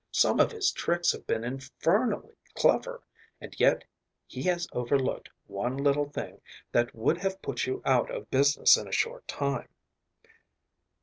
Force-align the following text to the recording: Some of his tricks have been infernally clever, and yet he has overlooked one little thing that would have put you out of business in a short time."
Some 0.09 0.39
of 0.39 0.51
his 0.51 0.71
tricks 0.71 1.11
have 1.11 1.27
been 1.27 1.43
infernally 1.43 2.33
clever, 2.55 3.03
and 3.39 3.53
yet 3.59 3.83
he 4.25 4.41
has 4.41 4.67
overlooked 4.73 5.29
one 5.45 5.77
little 5.77 6.09
thing 6.09 6.41
that 6.71 6.95
would 6.95 7.19
have 7.19 7.39
put 7.43 7.67
you 7.67 7.83
out 7.85 8.09
of 8.09 8.31
business 8.31 8.77
in 8.77 8.87
a 8.87 8.91
short 8.91 9.27
time." 9.27 9.69